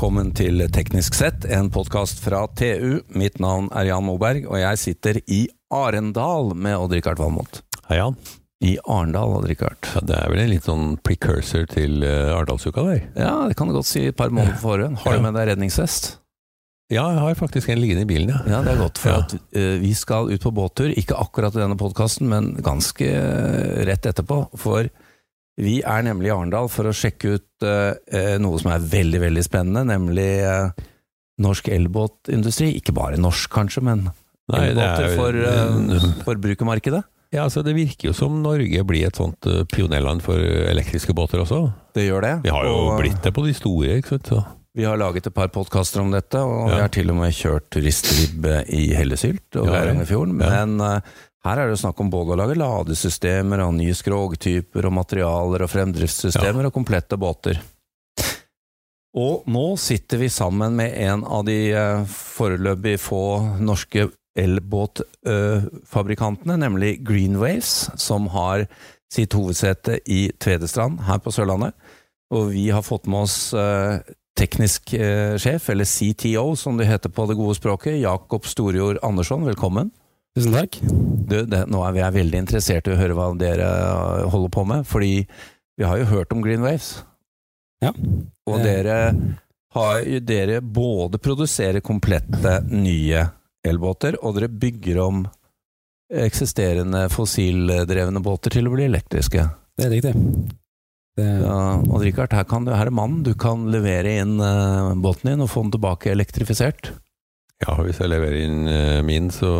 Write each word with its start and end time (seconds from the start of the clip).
velkommen 0.00 0.30
til 0.32 0.62
Teknisk 0.72 1.12
sett, 1.12 1.42
en 1.52 1.66
podkast 1.68 2.22
fra 2.24 2.46
TU. 2.56 3.02
Mitt 3.20 3.34
navn 3.36 3.66
er 3.76 3.90
Jan 3.90 4.06
Moberg, 4.06 4.46
og 4.48 4.56
jeg 4.56 4.78
sitter 4.80 5.18
i 5.28 5.42
Arendal 5.76 6.54
med 6.56 6.72
Odd-Rikard 6.78 7.20
Valmot. 7.20 7.58
Hei, 7.90 7.98
Jan. 7.98 8.16
I 8.64 8.78
Arendal, 8.80 9.34
Odd-Rikard. 9.36 9.90
Ja, 9.92 10.00
det 10.08 10.16
er 10.16 10.32
vel 10.32 10.40
en 10.40 10.48
litt 10.54 10.64
sånn 10.64 10.94
precursor 11.04 11.68
til 11.68 12.00
uh, 12.00 12.32
Arendalsuka 12.32 12.86
der? 12.86 13.02
Ja, 13.12 13.34
det 13.50 13.58
kan 13.60 13.68
du 13.68 13.76
godt 13.76 13.90
si. 13.90 14.06
Et 14.08 14.16
par 14.16 14.32
måneder 14.32 14.56
på 14.56 14.70
forhånd. 14.70 15.02
Har 15.04 15.20
du 15.20 15.26
med 15.26 15.36
deg 15.36 15.50
redningsvest? 15.52 16.14
Ja, 16.88 17.04
jeg 17.12 17.20
har 17.26 17.36
faktisk 17.42 17.68
en 17.68 17.84
liggende 17.84 18.08
i 18.08 18.08
bilen, 18.08 18.32
ja. 18.32 18.40
Ja, 18.54 18.64
det 18.64 18.72
er 18.72 18.80
godt, 18.80 19.04
for 19.04 19.12
Ja. 19.12 19.20
at 19.20 19.36
uh, 19.36 19.76
vi 19.84 19.92
skal 20.00 20.32
ut 20.32 20.48
på 20.48 20.54
båttur. 20.62 20.96
Ikke 20.96 21.20
akkurat 21.20 21.52
i 21.52 21.60
denne 21.60 21.76
podkasten, 21.76 22.32
men 22.32 22.54
ganske 22.64 23.04
uh, 23.04 23.84
rett 23.84 24.08
etterpå. 24.08 24.46
For 24.64 24.88
vi 25.58 25.80
er 25.82 26.04
nemlig 26.06 26.30
i 26.30 26.32
Arendal 26.34 26.68
for 26.72 26.88
å 26.88 26.94
sjekke 26.94 27.34
ut 27.36 27.66
uh, 27.66 28.36
noe 28.40 28.60
som 28.62 28.70
er 28.72 28.84
veldig, 28.92 29.20
veldig 29.26 29.42
spennende, 29.44 29.82
nemlig 29.90 30.28
uh, 30.46 30.70
norsk 31.40 31.68
elbåtindustri. 31.72 32.70
Ikke 32.78 32.94
bare 32.96 33.20
norsk, 33.20 33.50
kanskje, 33.52 33.82
men 33.84 34.06
Nei, 34.50 34.60
er 34.60 34.70
elbåter 34.70 35.16
for 35.18 35.40
uh, 35.40 36.06
forbrukermarkedet. 36.26 37.02
Ja, 37.30 37.44
altså 37.44 37.62
Det 37.62 37.76
virker 37.76 38.08
jo 38.08 38.14
som 38.16 38.40
Norge 38.42 38.80
blir 38.88 39.06
et 39.06 39.18
sånt 39.20 39.46
uh, 39.46 39.60
pionerland 39.70 40.22
for 40.24 40.38
elektriske 40.40 41.14
båter 41.14 41.44
også. 41.44 41.60
Det 41.94 42.08
gjør 42.08 42.24
det. 42.26 42.32
Vi 42.46 42.54
har 42.54 42.66
jo 42.66 42.78
Og 42.88 42.96
blitt 43.02 43.20
det 43.22 43.34
på 43.36 43.44
de 43.46 43.54
store, 43.54 44.00
ikke 44.00 44.16
sant. 44.16 44.32
Så. 44.32 44.40
vi 44.74 44.86
har 44.86 44.98
laget 44.98 45.26
et 45.26 45.34
par 45.34 45.50
podkaster 45.54 46.02
om 46.02 46.10
dette, 46.14 46.38
og 46.40 46.70
vi 46.72 46.80
har 46.80 46.90
til 46.94 47.10
og 47.12 47.20
med 47.20 47.34
kjørt 47.34 47.68
turistribb 47.74 48.46
i 48.70 48.88
Hellesylt 48.98 49.58
og 49.60 49.70
Geirangerfjorden. 49.70 50.40
ja. 50.40 50.50
Ja. 50.50 50.64
Men 50.64 50.80
uh, 50.80 51.18
her 51.46 51.56
er 51.56 51.66
det 51.66 51.74
jo 51.76 51.82
snakk 51.86 51.98
om 52.02 52.12
både 52.12 52.34
å 52.34 52.40
lage 52.42 52.60
ladesystemer 52.60 53.58
nye 53.72 53.94
skrogtyper 53.96 54.82
og 54.88 54.96
materialer 54.98 55.60
og 55.64 55.72
fremdriftssystemer 55.72 56.64
og 56.68 56.76
komplette 56.76 57.16
båter. 57.20 57.56
Og 59.16 59.46
nå 59.50 59.76
sitter 59.80 60.18
vi 60.20 60.28
sammen 60.30 60.76
med 60.78 60.92
en 61.02 61.24
av 61.24 61.44
de 61.48 61.74
uh, 61.74 62.04
foreløpig 62.06 63.00
få 63.02 63.40
norske 63.58 64.08
elbåtfabrikantene, 64.38 66.56
nemlig 66.62 67.06
Greenwaves, 67.06 67.90
som 67.98 68.26
har 68.30 68.66
sitt 69.10 69.32
hovedsete 69.34 69.98
i 70.06 70.30
Tvedestrand 70.38 71.00
her 71.08 71.18
på 71.18 71.30
Sørlandet. 71.34 71.74
Og 72.30 72.50
vi 72.52 72.70
har 72.70 72.82
fått 72.86 73.06
med 73.10 73.26
oss 73.26 73.50
eh, 73.58 73.98
teknisk 74.38 74.94
eh, 74.94 75.34
sjef, 75.40 75.68
eller 75.72 75.84
CTO 75.84 76.56
som 76.56 76.76
det 76.78 76.86
heter 76.86 77.10
på 77.10 77.26
det 77.26 77.34
gode 77.40 77.54
språket, 77.58 77.98
Jakob 77.98 78.46
Storjord 78.46 78.98
Andersson. 79.02 79.44
Velkommen. 79.48 79.90
Tusen 80.36 80.54
takk. 80.54 80.78
Du, 80.80 81.40
det, 81.46 81.64
nå 81.70 81.82
er 81.86 81.94
vi 81.96 82.02
er 82.06 82.14
veldig 82.14 82.42
interessert 82.44 82.86
i 82.86 82.94
å 82.94 82.98
høre 82.98 83.16
hva 83.18 83.30
dere 83.38 83.66
eh, 83.66 84.26
holder 84.30 84.52
på 84.54 84.64
med, 84.68 84.86
fordi 84.86 85.14
vi 85.80 85.86
har 85.86 85.98
jo 86.00 86.10
hørt 86.12 86.34
om 86.34 86.42
Green 86.44 86.62
Waves. 86.62 87.00
Ja. 87.82 87.94
Og 88.50 88.60
dere 88.62 88.96
har 89.74 90.06
dere 90.26 90.60
både 90.60 91.20
produserer 91.22 91.82
komplette 91.82 92.58
nye 92.68 93.26
elbåter, 93.66 94.18
og 94.22 94.36
dere 94.36 94.50
bygger 94.50 95.02
om 95.02 95.24
eksisterende 96.10 97.04
fossildrevne 97.12 98.22
båter 98.22 98.56
til 98.56 98.66
å 98.66 98.74
bli 98.74 98.88
elektriske. 98.88 99.44
Det 99.78 99.86
er 99.86 99.94
riktig. 99.94 100.14
Det, 101.18 101.26
Ja, 101.42 101.60
og 101.78 102.02
Richard, 102.02 102.34
her, 102.34 102.46
kan 102.48 102.66
du, 102.66 102.72
her 102.74 102.90
er 102.90 102.94
mannen. 102.94 103.22
Du 103.26 103.34
kan 103.38 103.66
levere 103.70 104.18
inn 104.22 104.38
eh, 104.42 104.94
båten 105.02 105.32
din 105.32 105.44
og 105.44 105.50
få 105.52 105.64
den 105.66 105.74
tilbake 105.74 106.12
elektrifisert. 106.12 106.92
Ja, 107.60 107.74
hvis 107.84 107.98
jeg 108.00 108.08
leverer 108.08 108.38
inn 108.40 108.60
uh, 108.64 109.00
min, 109.04 109.26
så 109.34 109.50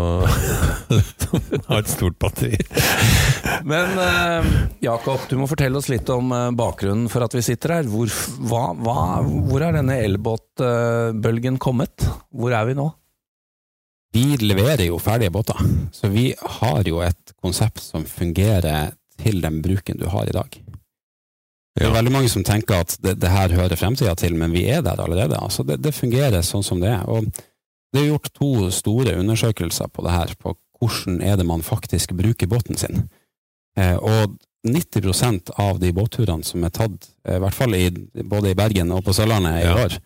har 1.68 1.82
et 1.82 1.90
stort 1.90 2.16
batteri. 2.22 2.56
Men 3.68 3.92
eh, 4.00 4.46
Jakob, 4.86 5.26
du 5.28 5.34
må 5.36 5.48
fortelle 5.50 5.76
oss 5.76 5.90
litt 5.92 6.08
om 6.14 6.30
eh, 6.32 6.46
bakgrunnen 6.56 7.10
for 7.12 7.26
at 7.26 7.34
vi 7.36 7.42
sitter 7.44 7.74
her. 7.76 7.90
Hvor, 7.92 8.08
hva, 8.48 8.62
hva, 8.80 8.94
hvor 9.50 9.64
er 9.66 9.76
denne 9.76 9.98
elbåtbølgen 10.06 11.58
kommet? 11.60 12.06
Hvor 12.32 12.56
er 12.56 12.70
vi 12.70 12.78
nå? 12.80 12.88
vi 14.10 14.24
leverer 14.42 14.88
jo 14.88 14.96
ferdige 14.98 15.30
båter, 15.30 15.54
så 15.94 16.08
vi 16.10 16.32
har 16.34 16.80
jo 16.88 16.96
et 17.06 17.30
konsept 17.38 17.78
som 17.78 18.02
fungerer 18.02 18.88
til 19.22 19.38
den 19.44 19.60
bruken 19.62 20.00
du 20.00 20.08
har 20.10 20.26
i 20.26 20.34
dag. 20.34 20.48
Det 20.50 21.84
er 21.84 21.86
Ja. 21.86 21.92
veldig 21.94 22.12
mange 22.16 22.32
som 22.32 22.42
tenker 22.42 22.80
at 22.82 22.96
det, 23.04 23.12
det 23.22 23.30
her 23.30 23.54
hører 23.54 23.78
fremtida 23.78 24.16
til, 24.18 24.34
men 24.34 24.50
vi 24.50 24.64
er 24.66 24.82
der 24.82 24.98
allerede. 24.98 25.38
Altså 25.38 25.62
det, 25.62 25.76
det 25.84 25.94
fungerer 25.94 26.42
sånn 26.42 26.66
som 26.66 26.82
det 26.82 26.90
er. 26.90 27.06
Og 27.06 27.28
det 27.92 28.02
er 28.02 28.10
gjort 28.12 28.30
to 28.36 28.50
store 28.74 29.16
undersøkelser 29.20 29.88
på 29.90 30.04
det 30.06 30.12
her, 30.14 30.34
på 30.38 30.54
hvordan 30.80 31.18
er 31.26 31.36
det 31.36 31.46
man 31.48 31.62
faktisk 31.66 32.14
bruker 32.16 32.48
båten 32.48 32.78
sin. 32.80 33.02
Eh, 33.78 33.96
og 33.96 34.38
90% 34.66 35.50
av 35.60 35.78
de 35.80 35.90
båtturene 35.96 36.44
som 36.44 36.64
er 36.64 36.72
tatt, 36.76 37.10
eh, 37.26 37.36
i 37.36 37.42
hvert 37.42 37.56
fall 37.56 37.74
i, 37.76 37.88
både 38.22 38.52
i 38.52 38.56
Bergen 38.58 38.92
og 38.92 39.04
på 39.04 39.14
Sørlandet 39.16 39.64
i 39.64 39.68
år, 39.74 39.98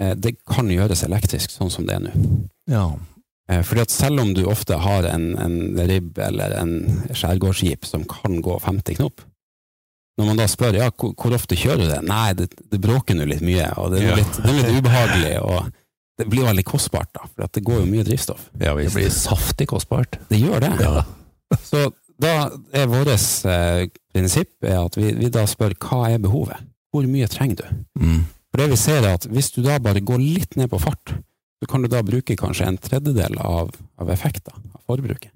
eh, 0.00 0.14
det 0.14 0.36
kan 0.46 0.68
gjøres 0.70 1.04
elektrisk, 1.06 1.50
sånn 1.54 1.70
som 1.72 1.86
det 1.86 1.96
er 1.98 2.06
nå. 2.08 2.14
Ja. 2.70 2.86
Fordi 3.44 3.82
at 3.84 3.92
selv 3.92 4.22
om 4.22 4.30
du 4.32 4.46
ofte 4.48 4.78
har 4.80 5.04
en, 5.04 5.34
en 5.36 5.56
ribb 5.84 6.16
eller 6.18 6.54
en 6.62 7.02
skjærgårdsskip 7.12 7.84
som 7.84 8.06
kan 8.08 8.38
gå 8.40 8.54
50 8.64 8.96
knop, 8.96 9.20
når 10.16 10.30
man 10.30 10.38
da 10.38 10.46
spør 10.48 10.78
ja, 10.78 10.86
hvor, 10.96 11.12
hvor 11.18 11.34
ofte 11.36 11.58
kjører 11.58 11.82
du 11.82 11.90
det, 11.90 11.98
nei, 12.08 12.32
det, 12.38 12.46
det 12.72 12.80
bråker 12.80 13.18
nå 13.18 13.26
litt 13.28 13.42
mye, 13.44 13.66
og 13.76 13.92
det 13.92 14.00
er, 14.00 14.06
Ja. 14.08 14.16
litt, 14.22 14.38
det 14.40 14.48
er 14.48 14.56
litt 14.62 14.78
ubehagelig, 14.78 15.34
og 15.42 15.68
det 16.18 16.28
blir 16.30 16.44
veldig 16.46 16.64
kostbart, 16.68 17.10
da, 17.16 17.26
for 17.26 17.48
det 17.50 17.62
går 17.66 17.80
jo 17.82 17.86
mye 17.90 18.04
drivstoff. 18.06 18.48
Ja, 18.60 18.74
Det 18.78 18.92
blir 18.94 19.10
saftig 19.10 19.66
kostbart. 19.72 20.18
Det 20.30 20.38
gjør 20.38 20.60
det. 20.62 20.72
Ja. 20.80 21.02
Så 21.66 21.88
da 22.22 22.50
er 22.72 22.86
vårt 22.86 23.10
eh, 23.10 23.88
prinsipp 24.14 24.62
er 24.62 24.78
at 24.84 24.96
vi, 24.96 25.10
vi 25.18 25.28
da 25.34 25.42
spør 25.50 25.74
hva 25.82 26.04
er 26.12 26.22
behovet? 26.22 26.60
Hvor 26.94 27.06
mye 27.10 27.26
trenger 27.26 27.64
du? 27.64 27.82
Mm. 27.98 28.20
For 28.52 28.62
det 28.62 28.68
vi 28.70 28.76
ser 28.78 29.02
er 29.02 29.16
at 29.18 29.26
hvis 29.26 29.50
du 29.56 29.62
da 29.66 29.80
bare 29.82 29.98
går 30.06 30.22
litt 30.22 30.54
ned 30.56 30.70
på 30.70 30.78
fart, 30.78 31.16
så 31.58 31.66
kan 31.70 31.82
du 31.82 31.88
da 31.90 32.02
bruke 32.06 32.36
kanskje 32.38 32.68
en 32.68 32.78
tredjedel 32.78 33.34
av, 33.42 33.72
av 33.98 34.10
effekten 34.14 34.54
av 34.74 34.80
forbruket. 34.86 35.32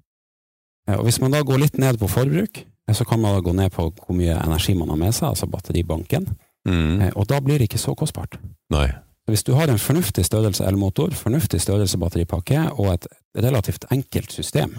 Og 0.95 1.03
hvis 1.05 1.19
man 1.21 1.35
da 1.35 1.43
går 1.45 1.59
litt 1.61 1.77
ned 1.83 1.99
på 2.01 2.07
forbruk, 2.09 2.63
så 2.95 3.05
kan 3.05 3.21
man 3.21 3.35
da 3.37 3.43
gå 3.45 3.53
ned 3.59 3.75
på 3.75 3.89
hvor 3.91 4.15
mye 4.17 4.39
energi 4.41 4.73
man 4.79 4.89
har 4.95 4.97
med 5.03 5.13
seg, 5.17 5.33
altså 5.35 5.51
batteribanken, 5.51 6.29
Mm. 6.69 7.01
eh, 7.01 7.13
og 7.17 7.25
da 7.31 7.39
blir 7.41 7.57
det 7.63 7.69
ikke 7.71 7.79
så 7.81 7.95
kostbart. 7.97 8.35
Nei. 8.75 8.89
Hvis 9.29 9.45
du 9.45 9.53
har 9.59 9.69
en 9.69 9.79
fornuftig 9.79 10.25
størrelse 10.25 10.65
elmotor, 10.65 11.13
fornuftig 11.15 11.61
størrelse 11.61 11.99
batteripakke 12.01 12.71
og 12.73 12.93
et 12.95 13.07
relativt 13.37 13.85
enkelt 13.93 14.33
system, 14.33 14.79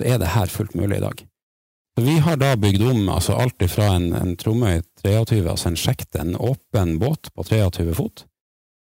så 0.00 0.08
er 0.14 0.18
det 0.18 0.32
her 0.34 0.50
fullt 0.50 0.74
mulig 0.74 0.98
i 0.98 1.04
dag. 1.04 1.24
Så 1.94 2.04
Vi 2.04 2.18
har 2.18 2.36
da 2.36 2.56
bygd 2.56 2.82
om 2.82 3.08
altså 3.08 3.36
alt 3.38 3.62
fra 3.70 3.92
en, 3.96 4.12
en 4.18 4.36
Tromøy 4.36 4.80
23, 5.04 5.44
altså 5.50 5.68
en 5.70 5.78
sjekt, 5.78 6.16
en 6.18 6.34
åpen 6.34 6.98
båt 6.98 7.30
på 7.34 7.44
23 7.46 7.94
fot, 7.94 8.24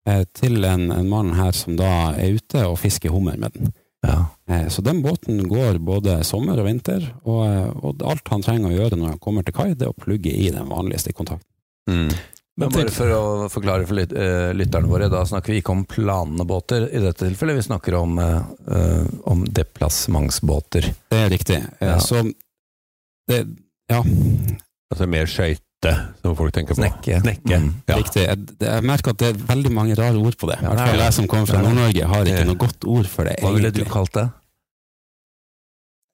eh, 0.10 0.24
til 0.34 0.64
en, 0.66 0.90
en 0.92 1.10
mann 1.10 1.34
her 1.38 1.52
som 1.54 1.78
da 1.78 2.16
er 2.18 2.40
ute 2.40 2.66
og 2.66 2.80
fisker 2.82 3.14
hummer 3.14 3.38
med 3.38 3.54
den. 3.54 3.74
Ja. 4.08 4.26
Eh, 4.50 4.68
Så 4.68 4.82
den 4.82 5.04
båten 5.04 5.44
går 5.48 5.78
både 5.78 6.24
sommer 6.24 6.58
og 6.60 6.66
vinter, 6.66 7.06
og, 7.24 7.46
eh, 7.46 7.70
og 7.86 8.02
alt 8.02 8.28
han 8.34 8.42
trenger 8.42 8.72
å 8.72 8.78
gjøre 8.80 8.98
når 8.98 9.14
han 9.14 9.20
kommer 9.20 9.46
til 9.46 9.54
kai, 9.54 9.74
det 9.74 9.86
er 9.88 9.94
å 9.94 10.04
plugge 10.06 10.34
i 10.34 10.50
den 10.50 10.72
vanligste 10.72 11.14
kontakten. 11.14 11.50
Mm. 11.90 12.10
Men 12.62 12.70
bare 12.70 12.92
for 12.94 13.10
å 13.10 13.22
forklare 13.50 13.88
for 13.90 13.98
lyt- 13.98 14.14
eh, 14.14 14.52
lytterne 14.54 14.86
våre, 14.90 15.08
da 15.10 15.24
snakker 15.26 15.54
vi 15.56 15.62
ikke 15.62 15.74
om 15.74 15.86
planende 15.90 16.46
båter 16.46 16.86
i 16.94 17.00
dette 17.02 17.26
tilfellet, 17.26 17.56
vi 17.58 17.66
snakker 17.66 17.96
om, 17.98 18.20
eh, 18.20 19.06
om 19.26 19.42
deplassementsbåter. 19.46 20.92
Det 21.10 21.18
er 21.24 21.30
riktig. 21.34 21.58
Ja. 21.82 21.98
Så 21.98 22.22
det, 23.28 23.48
ja, 23.90 24.04
Altså 24.94 25.08
mer 25.10 25.26
skøyte, 25.26 25.92
som 26.22 26.36
folk 26.38 26.54
tenker 26.54 26.76
på. 26.76 26.84
Snekke. 26.84 27.16
Snekke. 27.24 27.58
Mm. 27.58 27.72
Ja. 27.90 27.96
Riktig. 27.98 28.28
Jeg, 28.28 28.44
jeg 28.62 28.84
merker 28.86 29.10
at 29.16 29.18
det 29.24 29.30
er 29.32 29.40
veldig 29.48 29.72
mange 29.74 29.96
rare 29.98 30.20
ord 30.22 30.38
på 30.38 30.46
det. 30.52 30.60
I 30.62 30.68
hvert 30.68 30.78
er 30.84 30.92
fall 30.92 31.02
jeg 31.02 31.14
som 31.18 31.28
kommer 31.32 31.50
fra 31.50 31.62
Nord-Norge, 31.66 32.06
har 32.12 32.30
ikke 32.30 32.46
noe 32.46 32.62
godt 32.62 32.86
ord 32.86 33.10
for 33.10 33.26
det. 33.26 33.40
Hva 33.42 33.54
ville 33.56 33.72
du 33.74 33.82
kalt 33.90 34.14
det? 34.14 34.28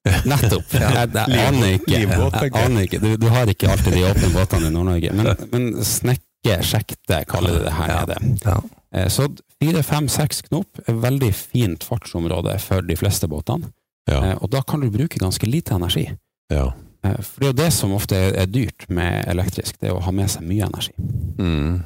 Nettopp. 0.30 0.72
Jeg, 0.72 0.88
jeg, 0.96 1.12
jeg 1.12 1.44
aner 1.44 1.74
ikke. 1.76 1.92
Jeg, 1.92 2.08
jeg. 2.08 2.52
aner 2.64 2.86
ikke. 2.88 3.00
Du, 3.04 3.10
du 3.20 3.28
har 3.28 3.52
ikke 3.52 3.68
alltid 3.68 3.98
de 3.98 4.06
åpne 4.08 4.32
båtene 4.32 4.70
i 4.70 4.74
Nord-Norge. 4.78 5.12
Men, 5.18 5.28
men 5.52 5.68
snekke, 5.84 6.24
sjekte, 6.44 7.24
kaller 7.28 7.58
de 7.58 7.64
det 7.64 7.72
her 7.72 7.88
Ja. 7.88 8.04
nede. 8.04 8.38
Ja. 8.44 8.60
Eh, 8.92 9.08
Så 9.08 9.28
fire, 9.62 9.82
fem, 9.82 10.08
seks 10.08 10.42
knop 10.42 10.66
er 10.88 10.94
veldig 10.94 11.34
fint 11.34 11.84
fartsområde 11.84 12.58
for 12.60 12.80
de 12.82 12.96
fleste 12.96 13.28
båtene. 13.28 13.72
Ja. 14.08 14.22
Eh, 14.32 14.36
Og 14.42 14.50
da 14.50 14.62
kan 14.62 14.80
du 14.80 14.90
bruke 14.90 15.18
ganske 15.18 15.46
lite 15.46 15.74
energi. 15.74 16.08
ja. 16.50 16.72
Eh, 17.04 17.16
For 17.22 17.40
det 17.40 17.46
er 17.46 17.52
jo 17.52 17.64
det 17.64 17.72
som 17.72 17.92
ofte 17.92 18.14
er 18.36 18.46
dyrt 18.46 18.88
med 18.90 19.24
elektrisk, 19.26 19.78
det 19.80 19.88
er 19.90 19.94
å 19.94 20.02
ha 20.02 20.10
med 20.10 20.28
seg 20.28 20.42
mye 20.42 20.66
energi. 20.66 20.92
Mm. 21.38 21.82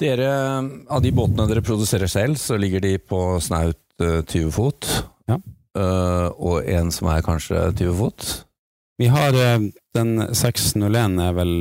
Dere, 0.00 0.30
av 0.90 1.02
de 1.02 1.10
båtene 1.12 1.46
dere 1.48 1.60
produserer 1.62 2.08
selv, 2.08 2.36
så 2.36 2.56
ligger 2.58 2.80
de 2.80 2.98
på 2.98 3.40
snaut 3.40 3.76
eh, 4.00 4.22
20 4.22 4.50
fot. 4.50 5.04
Ja. 5.28 5.36
Og 6.38 6.66
en 6.68 6.90
som 6.90 7.08
er 7.08 7.22
kanskje 7.22 7.72
20 7.76 7.94
fot. 7.96 8.44
Vi 8.98 9.06
har 9.08 9.32
den 9.32 10.18
601 10.34 11.20
er 11.20 11.32
vel 11.32 11.54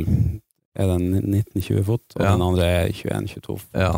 er 0.80 0.88
den 0.88 1.12
19-20 1.44 1.84
fot, 1.86 2.04
og 2.16 2.22
Ja. 2.24 2.32
den 2.32 2.42
andre 2.42 2.66
er 2.66 2.92
21-22 2.94 3.58
fot. 3.60 3.70
Ja. 3.76 3.92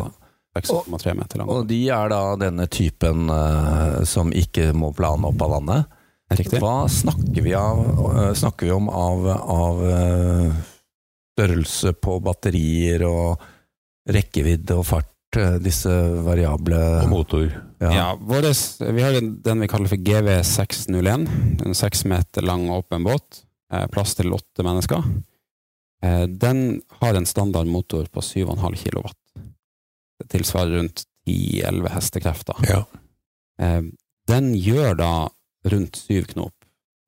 6,3 0.56 1.14
meter 1.18 1.38
lang. 1.38 1.48
Og 1.50 1.66
de 1.66 1.80
er 1.90 2.08
da 2.08 2.36
denne 2.38 2.66
typen 2.70 3.28
uh, 3.30 4.04
som 4.06 4.30
ikke 4.30 4.68
må 4.74 4.92
plane 4.94 5.26
opp 5.26 5.42
av 5.42 5.50
vannet. 5.50 5.86
Riktig. 6.30 6.60
Hva 6.62 6.86
snakker 6.90 7.42
vi, 7.42 7.52
av, 7.58 7.80
uh, 7.82 8.32
snakker 8.34 8.66
vi 8.66 8.72
om 8.72 8.88
av, 8.88 9.26
av 9.34 9.82
uh, 9.82 10.52
størrelse 11.34 11.92
på 11.98 12.20
batterier 12.22 13.02
og 13.08 13.42
rekkevidde 14.10 14.78
og 14.78 14.86
fart 14.86 15.10
disse 15.58 15.90
variable 16.22 16.78
Og 17.02 17.08
motor. 17.10 17.48
ja. 17.82 17.90
Ja, 17.90 18.08
våres, 18.14 18.78
vi 18.78 19.02
har 19.02 19.12
den- 19.18 19.60
vi 19.60 19.66
kaller 19.66 19.88
for 19.90 19.96
GV601. 19.98 21.26
En 21.66 21.74
seks 21.74 22.04
meter 22.04 22.42
lang 22.46 22.68
åpen 22.70 23.02
båt. 23.02 23.42
Plass 23.90 24.14
til 24.14 24.30
åtte 24.30 24.62
mennesker. 24.62 25.02
Eh, 26.04 26.26
den 26.28 26.82
har 27.00 27.14
en 27.14 27.26
standard 27.26 27.66
motor 27.66 28.04
på 28.04 28.20
7,5 28.20 28.76
kW. 28.76 29.08
Det 30.18 30.28
tilsvarer 30.28 30.76
rundt 30.76 31.02
10-11 31.26 31.88
hestekrefter. 31.88 32.56
Ja. 32.68 32.84
Eh, 33.60 33.82
den 34.28 34.54
gjør 34.54 34.94
da 34.94 35.12
rundt 35.64 35.96
7 35.96 36.24
knop, 36.24 36.54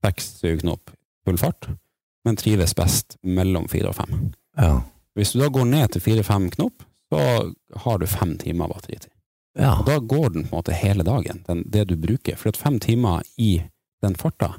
seks-syv 0.04 0.60
knop 0.60 0.90
full 1.26 1.38
fart, 1.38 1.68
men 2.24 2.36
trives 2.36 2.74
best 2.76 3.16
mellom 3.22 3.68
4 3.68 3.90
og 3.90 3.96
5. 3.96 4.16
Ja. 4.56 4.82
Hvis 5.16 5.32
du 5.32 5.40
da 5.40 5.48
går 5.52 5.64
ned 5.68 5.92
til 5.92 6.04
fire-fem 6.04 6.50
knop, 6.54 6.84
så 7.12 7.20
har 7.82 7.98
du 7.98 8.06
fem 8.06 8.36
timer 8.38 8.68
batteritid. 8.68 9.10
ja. 9.58 9.82
Da 9.86 9.98
går 9.98 10.30
den 10.30 10.44
på 10.44 10.56
en 10.56 10.58
måte 10.58 10.72
hele 10.76 11.04
dagen, 11.04 11.44
den, 11.46 11.62
det 11.70 11.88
du 11.88 11.96
bruker. 11.96 12.36
For 12.36 12.48
at 12.48 12.56
fem 12.60 12.80
timer 12.80 13.22
i 13.36 13.62
den 14.02 14.16
farta 14.16 14.54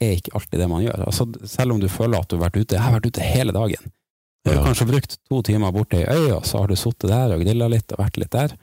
er 0.00 0.16
ikke 0.16 0.32
alltid 0.38 0.58
det 0.62 0.68
man 0.70 0.82
gjør. 0.84 1.06
Altså, 1.06 1.26
selv 1.46 1.72
om 1.74 1.80
du 1.82 1.88
føler 1.92 2.18
at 2.22 2.28
du 2.30 2.36
har 2.38 2.46
vært 2.48 2.60
ute, 2.62 2.76
jeg 2.76 2.82
har 2.84 2.94
vært 2.96 3.06
ute 3.10 3.20
hele 3.26 3.52
dagen. 3.52 3.90
Du 4.44 4.50
har 4.50 4.56
Ja. 4.60 4.64
kanskje 4.64 4.86
brukt 4.88 5.18
to 5.28 5.42
timer 5.42 5.72
borte 5.72 6.00
i 6.00 6.06
øya, 6.08 6.40
så 6.44 6.58
har 6.62 6.68
du 6.68 6.74
sittet 6.76 7.10
der 7.10 7.34
og 7.34 7.40
grilla 7.44 7.68
litt 7.68 7.92
og 7.92 7.98
vært 8.00 8.16
litt 8.16 8.30
der, 8.32 8.54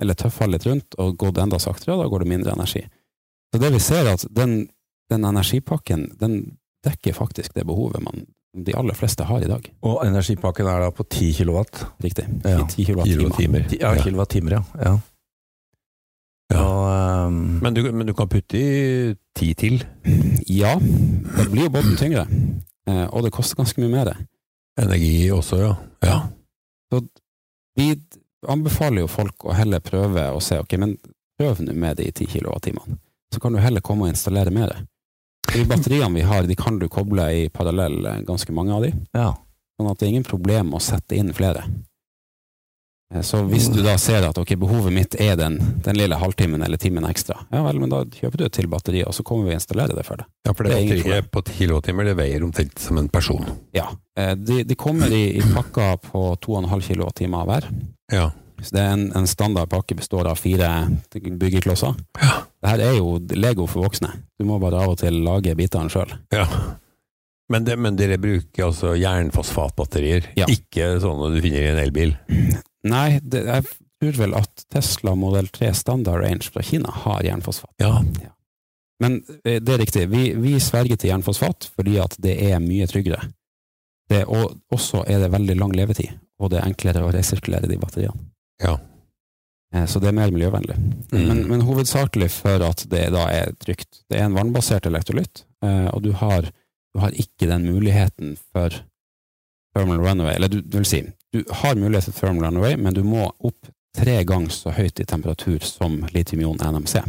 eller 0.00 0.14
tøffa 0.14 0.46
litt 0.50 0.66
rundt 0.66 0.96
og 0.98 1.16
gått 1.18 1.38
enda 1.38 1.58
saktere, 1.62 1.94
og 1.94 2.02
da 2.02 2.08
går 2.10 2.24
det 2.24 2.28
mindre 2.28 2.52
energi. 2.56 2.82
Så 3.54 3.60
det 3.60 3.70
vi 3.72 3.78
ser 3.78 4.06
er 4.06 4.12
at 4.14 4.26
den, 4.34 4.68
den 5.10 5.24
energipakken, 5.24 6.16
den 6.18 6.56
dekker 6.86 7.14
faktisk 7.14 7.54
det 7.54 7.66
behovet 7.66 8.02
man 8.02 8.26
de 8.56 8.74
aller 8.74 8.94
fleste 8.98 9.22
har 9.28 9.44
i 9.44 9.46
dag. 9.46 9.70
Og 9.86 10.00
energipakken 10.04 10.66
er 10.66 10.80
da 10.80 10.90
på 10.90 11.04
10 11.06 11.32
kilowatt? 11.36 11.84
Riktig. 12.02 12.26
Ja. 12.44 12.64
10 12.66 12.84
kilowattimer. 12.88 13.68
Ja, 13.78 13.94
kilowattimer, 14.02 14.50
ja. 14.58 14.62
ja. 14.82 14.98
Ja. 16.50 16.62
Og, 16.66 17.26
um, 17.28 17.60
Men, 17.62 17.74
du, 17.74 17.82
men 17.92 18.06
du 18.08 18.12
kan 18.18 18.26
putte 18.28 18.58
i 18.58 19.14
ti 19.38 19.52
til. 19.54 19.84
Ja, 20.50 20.74
det 21.36 21.46
blir 21.52 21.68
jo 21.68 21.72
båten 21.76 21.96
tyngre, 22.00 22.26
eh, 22.90 23.06
og 23.06 23.22
det 23.24 23.32
koster 23.34 23.60
ganske 23.60 23.82
mye 23.82 23.92
mer. 23.92 24.12
Energi 24.80 25.30
også, 25.34 25.60
ja. 25.62 25.74
ja. 26.06 26.18
Vi 27.78 27.92
anbefaler 28.50 29.04
jo 29.04 29.10
folk 29.10 29.46
å 29.46 29.54
heller 29.54 29.82
prøve 29.84 30.26
å 30.34 30.40
se, 30.42 30.58
ok, 30.58 30.74
men 30.80 30.96
prøv 31.38 31.62
nå 31.64 31.76
med 31.76 32.00
de 32.00 32.08
10 32.10 32.32
kilowattimene. 32.34 32.98
Så 33.30 33.40
kan 33.42 33.54
du 33.54 33.60
heller 33.62 33.84
komme 33.84 34.08
og 34.08 34.14
installere 34.14 34.50
mer. 34.50 34.74
De 35.52 35.62
batteriene 35.68 36.14
vi 36.18 36.26
har, 36.26 36.46
de 36.46 36.56
kan 36.58 36.80
du 36.80 36.88
koble 36.90 37.28
i 37.36 37.46
parallell, 37.52 38.00
eh, 38.06 38.24
ganske 38.26 38.52
mange 38.56 38.74
av 38.74 38.88
de. 38.88 38.92
ja. 39.14 39.30
Sånn 39.80 39.88
at 39.88 39.96
det 39.96 40.04
er 40.04 40.10
ingen 40.12 40.26
problem 40.28 40.74
å 40.76 40.78
sette 40.84 41.16
inn 41.16 41.30
flere. 41.32 41.62
Eh, 43.14 43.22
Så 43.26 43.40
hvis 43.48 43.68
du 43.74 43.80
da 43.82 43.96
ser 43.98 44.22
at 44.28 44.38
ok, 44.38 44.52
behovet 44.60 44.92
mitt 44.94 45.16
er 45.20 45.36
den, 45.36 45.56
den 45.84 45.96
lille 45.98 46.14
halvtimen 46.20 46.62
eller 46.62 46.78
timen 46.78 47.04
ekstra, 47.08 47.36
ja 47.50 47.62
vel, 47.66 47.80
men 47.82 47.90
da 47.90 48.04
kjøper 48.04 48.38
du 48.38 48.44
et 48.46 48.52
til 48.54 48.68
batteri, 48.70 49.02
og 49.06 49.14
så 49.16 49.24
kommer 49.26 49.48
vi 49.48 49.54
og 49.54 49.58
installerer 49.60 49.96
det 49.98 50.04
for 50.06 50.16
deg. 50.22 50.26
ja 50.46 50.52
for 50.54 50.64
det, 50.64 50.72
Det 50.76 50.82
ikke 50.84 51.02
batteriet 51.02 51.30
på 51.34 51.42
10 51.48 51.56
kilowattimer 51.58 52.04
det 52.10 52.16
veier 52.20 52.44
omtrent 52.46 52.78
som 52.78 52.98
en 53.02 53.08
person. 53.08 53.46
Ja, 53.74 53.88
eh, 54.16 54.34
de, 54.38 54.62
de 54.64 54.74
kommer 54.78 55.10
i, 55.10 55.24
i 55.38 55.42
pakker 55.54 55.96
på 56.06 56.24
2,5 56.46 56.80
kilowattimer 56.90 57.44
hver. 57.50 57.66
Ja. 58.12 58.30
Så 58.60 58.74
det 58.76 58.80
er 58.84 58.92
en, 58.92 59.06
en 59.16 59.26
standard 59.26 59.70
pakke 59.72 59.94
består 59.96 60.26
av 60.28 60.36
fire 60.36 60.68
byggeklosser. 61.16 61.94
Ja. 62.20 62.42
Det 62.60 62.68
her 62.74 62.82
er 62.90 62.96
jo 62.98 63.14
Lego 63.32 63.64
for 63.66 63.86
voksne. 63.86 64.10
Du 64.38 64.44
må 64.44 64.58
bare 64.60 64.82
av 64.84 64.90
og 64.92 64.98
til 65.00 65.16
lage 65.24 65.54
bitene 65.56 65.88
sjøl. 65.90 66.12
ja. 66.32 66.46
Men, 67.50 67.64
det, 67.66 67.74
men 67.82 67.96
dere 67.98 68.14
bruker 68.22 68.68
altså 68.68 68.92
jernfosfatbatterier, 68.94 70.28
Ja. 70.38 70.46
ikke 70.46 71.00
sånne 71.02 71.32
du 71.34 71.40
finner 71.42 71.64
i 71.64 71.70
en 71.72 71.80
elbil? 71.82 72.12
Nei, 72.88 73.20
det, 73.22 73.42
jeg 73.44 73.64
tror 74.00 74.18
vel 74.22 74.34
at 74.38 74.62
Tesla 74.72 75.12
Model 75.18 75.48
3 75.52 75.72
Standard 75.76 76.22
Range 76.24 76.46
fra 76.52 76.62
Kina 76.64 76.92
har 77.04 77.24
jernfosfat. 77.26 77.74
Ja. 77.82 77.98
Men 79.00 79.20
eh, 79.44 79.58
det 79.60 79.74
er 79.74 79.82
riktig, 79.82 80.06
vi, 80.12 80.30
vi 80.40 80.54
sverger 80.60 80.96
til 81.00 81.12
jernfosfat 81.12 81.70
fordi 81.74 81.98
at 82.00 82.16
det 82.20 82.36
er 82.50 82.60
mye 82.64 82.88
tryggere. 82.88 83.22
Det, 84.10 84.24
og 84.26 84.56
også 84.74 85.04
er 85.06 85.20
det 85.22 85.30
veldig 85.32 85.54
lang 85.60 85.74
levetid, 85.76 86.16
og 86.40 86.50
det 86.50 86.58
er 86.60 86.66
enklere 86.66 87.04
å 87.06 87.12
resirkulere 87.14 87.68
de 87.70 87.76
batteriene. 87.78 88.24
Ja. 88.62 88.74
Eh, 89.74 89.86
Så 89.86 90.00
det 90.02 90.10
er 90.10 90.16
mer 90.18 90.32
miljøvennlig. 90.34 90.76
Mm. 91.12 91.20
Men, 91.28 91.42
men 91.52 91.66
hovedsakelig 91.68 92.30
for 92.34 92.64
at 92.66 92.84
det 92.90 93.06
da 93.14 93.28
er 93.30 93.52
trygt. 93.62 94.02
Det 94.10 94.18
er 94.18 94.26
en 94.26 94.36
vannbasert 94.36 94.88
elektrolytt, 94.90 95.44
eh, 95.64 95.86
og 95.92 96.02
du 96.08 96.10
har, 96.18 96.48
du 96.94 97.04
har 97.04 97.14
ikke 97.14 97.48
den 97.52 97.68
muligheten 97.70 98.34
for 98.50 98.80
thermal 99.74 100.00
runaway. 100.02 100.34
Eller 100.36 100.48
du, 100.52 100.60
du 100.62 100.78
vil 100.78 100.86
si, 100.88 101.02
du 101.32 101.44
har 101.62 101.74
mulighet 101.78 102.08
for 102.10 102.20
thermal 102.26 102.48
runaway, 102.50 102.76
men 102.76 102.94
du 102.96 103.02
må 103.06 103.28
opp 103.38 103.70
tre 103.96 104.20
ganger 104.24 104.50
så 104.54 104.70
høyt 104.74 105.00
i 105.02 105.06
temperatur 105.08 105.58
som 105.66 106.00
litium-ion 106.14 106.60
NMC. 106.62 107.00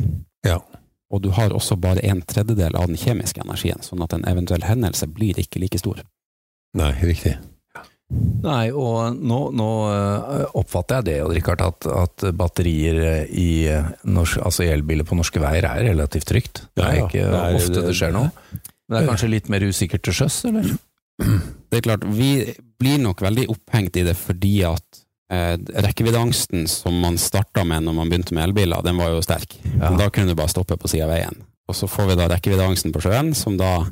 Ja. 0.48 0.60
Og 1.12 1.22
du 1.26 1.30
har 1.36 1.52
også 1.54 1.76
bare 1.78 2.00
en 2.08 2.22
tredjedel 2.24 2.76
av 2.80 2.88
den 2.88 2.98
kjemiske 2.98 3.44
energien, 3.44 3.82
sånn 3.84 4.02
at 4.06 4.14
en 4.16 4.24
eventuell 4.30 4.64
hendelse 4.64 5.10
blir 5.12 5.38
ikke 5.42 5.60
like 5.62 5.78
stor. 5.82 6.00
Nei, 6.80 6.94
riktig. 7.04 7.36
Nei, 8.44 8.72
og 8.76 9.16
nå, 9.24 9.38
nå 9.56 9.68
eh, 9.92 10.42
oppfatter 10.60 10.98
jeg 11.00 11.06
det, 11.08 11.14
Rikard, 11.38 11.62
at, 11.64 11.86
at 11.88 12.26
batterier 12.36 12.98
eh, 13.06 13.30
i, 13.40 13.46
eh, 13.72 13.86
norsk, 14.04 14.42
altså 14.44 14.66
elbiler 14.68 15.08
på 15.08 15.16
norske 15.16 15.40
veier 15.40 15.68
er 15.70 15.86
relativt 15.92 16.28
trygt. 16.28 16.64
Det 16.76 16.84
er 16.84 16.98
Ja, 16.98 17.00
ja. 17.00 17.06
ikke 17.08 17.24
Det 17.24 17.40
er- 17.40 17.60
ofte 17.62 17.86
det 17.88 17.96
skjer 17.96 18.12
noe. 18.16 18.32
Men 18.92 18.98
det 18.98 19.02
er 19.06 19.10
kanskje 19.14 19.30
litt 19.32 19.48
mer 19.54 19.64
usikkert 19.64 20.04
til 20.04 20.18
sjøs, 20.18 20.42
eller? 20.52 20.74
Det 21.72 21.80
er 21.80 21.86
klart, 21.86 22.04
vi 22.04 22.52
blir 22.80 23.00
nok 23.00 23.22
veldig 23.24 23.48
opphengt 23.54 23.96
i 23.96 24.04
det 24.04 24.18
fordi 24.20 24.58
at 24.68 25.02
eh, 25.32 25.56
rekkeviddeangsten 25.56 26.68
som 26.68 26.98
man 27.00 27.20
starta 27.22 27.64
med 27.68 27.86
når 27.86 27.96
man 27.96 28.12
begynte 28.12 28.36
med 28.36 28.50
elbiler, 28.50 28.84
den 28.84 29.00
var 29.00 29.14
jo 29.14 29.24
sterk. 29.24 29.56
Ja. 29.78 29.94
Da 29.96 30.10
kunne 30.12 30.34
du 30.34 30.36
bare 30.36 30.52
stoppe 30.52 30.76
på 30.78 30.92
sida 30.92 31.08
av 31.08 31.14
veien. 31.16 31.40
Og 31.72 31.78
så 31.78 31.88
får 31.88 32.12
vi 32.12 32.20
da 32.20 32.28
rekkeviddeangsten 32.28 32.92
på 32.92 33.04
sjøen, 33.06 33.32
som 33.38 33.56
da 33.60 33.86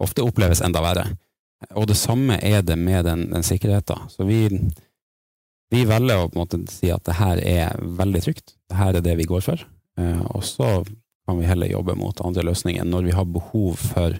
ofte 0.00 0.24
oppleves 0.24 0.62
enda 0.64 0.80
verre. 0.84 1.10
Og 1.76 1.88
det 1.90 1.96
samme 2.00 2.38
er 2.40 2.62
det 2.64 2.76
med 2.80 3.04
den, 3.04 3.28
den 3.32 3.44
sikkerheten. 3.44 4.08
Så 4.12 4.24
vi, 4.28 4.46
vi 5.72 5.84
velger 5.88 6.22
å 6.22 6.30
på 6.30 6.38
en 6.38 6.42
måte 6.44 6.62
si 6.72 6.88
at 6.92 7.04
det 7.08 7.18
her 7.20 7.40
er 7.42 7.82
veldig 8.00 8.22
trygt. 8.24 8.56
Det 8.70 8.78
her 8.80 8.96
er 8.96 9.04
det 9.04 9.16
vi 9.20 9.28
går 9.28 9.44
for. 9.44 9.66
Eh, 10.00 10.22
og 10.32 10.44
så 10.44 10.80
kan 11.26 11.40
vi 11.40 11.48
heller 11.48 11.68
jobbe 11.68 11.96
mot 11.98 12.20
andre 12.24 12.44
løsninger 12.46 12.86
når 12.86 13.08
vi 13.08 13.16
har 13.16 13.28
behov 13.28 13.76
for 13.80 14.16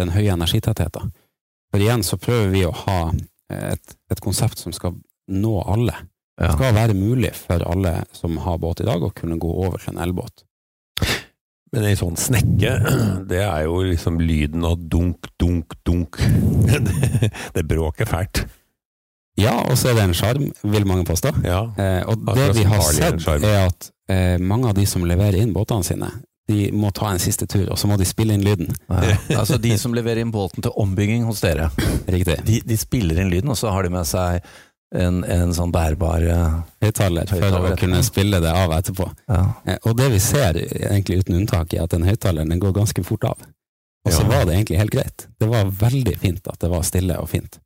den 0.00 0.14
høye 0.14 0.34
energitettheten. 0.34 1.10
For 1.70 1.82
igjen 1.82 2.02
så 2.06 2.18
prøver 2.20 2.50
vi 2.52 2.64
å 2.66 2.74
ha 2.84 3.00
et, 3.50 3.96
et 4.10 4.22
konsept 4.22 4.58
som 4.58 4.74
skal 4.74 4.96
nå 5.30 5.54
alle. 5.70 5.94
Det 6.40 6.54
skal 6.54 6.74
være 6.74 6.96
mulig 6.96 7.34
for 7.36 7.62
alle 7.68 8.00
som 8.16 8.38
har 8.40 8.60
båt 8.62 8.80
i 8.80 8.88
dag, 8.88 9.02
å 9.04 9.12
kunne 9.14 9.38
gå 9.40 9.50
over 9.64 9.82
til 9.82 9.94
en 9.94 10.02
elbåt. 10.06 10.44
Men 11.70 11.86
ei 11.86 11.98
sånn 11.98 12.16
snekke, 12.18 12.72
det 13.30 13.42
er 13.44 13.66
jo 13.68 13.82
liksom 13.86 14.18
lyden 14.22 14.64
av 14.66 14.80
dunk, 14.90 15.28
dunk, 15.38 15.76
dunk. 15.86 16.18
Det, 16.70 17.30
det 17.54 17.62
bråker 17.66 18.06
fælt. 18.08 18.44
Ja, 19.40 19.54
og 19.66 19.76
så 19.78 19.90
er 19.90 19.96
det 19.98 20.04
en 20.08 20.16
sjarm, 20.16 20.48
vil 20.72 20.86
mange 20.88 21.06
påstå. 21.08 21.32
Ja. 21.46 21.62
Eh, 21.80 22.02
og 22.08 22.24
det 22.36 22.50
vi 22.58 22.64
har 22.68 22.82
sett, 22.84 23.24
er 23.26 23.66
at 23.66 23.88
eh, 24.10 24.36
mange 24.42 24.70
av 24.70 24.76
de 24.76 24.84
som 24.88 25.06
leverer 25.06 25.40
inn 25.40 25.54
båtene 25.54 25.86
sine, 25.86 26.10
de 26.50 26.70
må 26.76 26.90
ta 26.96 27.12
en 27.14 27.22
siste 27.22 27.46
tur, 27.50 27.68
og 27.72 27.78
så 27.80 27.88
må 27.90 27.96
de 28.00 28.06
spille 28.08 28.34
inn 28.36 28.42
lyden. 28.46 28.72
Ja. 28.90 29.14
Altså 29.40 29.56
de 29.62 29.76
som 29.78 29.94
leverer 29.96 30.20
inn 30.24 30.32
båten 30.34 30.62
til 30.66 30.74
ombygging 30.76 31.22
hos 31.28 31.40
dere, 31.44 31.70
Riktig. 32.10 32.40
de, 32.48 32.58
de 32.66 32.76
spiller 32.80 33.22
inn 33.22 33.30
lyden, 33.32 33.52
og 33.54 33.58
så 33.60 33.70
har 33.72 33.86
de 33.86 33.94
med 33.94 34.08
seg 34.10 34.42
en, 34.90 35.20
en 35.22 35.52
sånn 35.54 35.70
bærbar 35.70 36.24
eh, 36.26 36.54
Høyttaler 36.82 37.30
for 37.30 37.56
å 37.70 37.76
kunne 37.78 38.00
spille 38.02 38.40
det 38.42 38.50
av 38.50 38.72
etterpå. 38.74 39.06
ja. 39.30 39.44
Eh, 39.70 39.78
og 39.86 39.94
det 40.00 40.08
vi 40.10 40.18
ser, 40.18 40.58
egentlig 40.90 41.20
uten 41.22 41.38
unntak, 41.38 41.72
er 41.78 41.84
at 41.86 41.94
den 41.94 42.02
høyttaleren 42.08 42.58
går 42.60 42.74
ganske 42.80 43.04
fort 43.06 43.28
av. 43.30 43.46
Og 44.08 44.10
så 44.16 44.24
Ja. 44.24 44.28
var 44.32 44.46
det 44.48 44.56
egentlig 44.58 44.78
helt 44.80 44.94
greit. 44.96 45.26
Det 45.38 45.46
var 45.52 45.70
veldig 45.70 46.16
fint 46.18 46.46
at 46.50 46.58
det 46.64 46.70
var 46.72 46.82
stille 46.88 47.18
og 47.22 47.28
fint. 47.30 47.60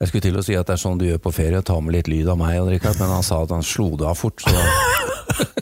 Jeg 0.00 0.08
skulle 0.08 0.22
til 0.28 0.38
å 0.38 0.44
si 0.46 0.54
at 0.56 0.68
det 0.70 0.74
er 0.78 0.80
sånn 0.80 0.98
du 1.00 1.04
gjør 1.08 1.18
på 1.26 1.32
ferie, 1.34 1.58
ta 1.66 1.74
med 1.82 1.92
litt 1.98 2.06
lyd 2.08 2.28
av 2.32 2.38
meg, 2.40 2.60
Richard, 2.70 2.96
men 3.02 3.10
han 3.18 3.24
sa 3.26 3.42
at 3.42 3.50
han 3.52 3.64
slo 3.66 3.90
det 4.00 4.06
av 4.08 4.16
fort, 4.16 4.38
så 4.40 4.52